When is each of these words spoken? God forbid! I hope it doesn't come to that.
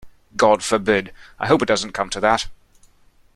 God 0.35 0.63
forbid! 0.63 1.13
I 1.39 1.45
hope 1.45 1.61
it 1.61 1.67
doesn't 1.67 1.91
come 1.91 2.09
to 2.09 2.19
that. 2.21 2.47